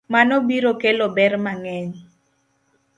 [0.13, 1.91] Mano biro kelo ber mang'eny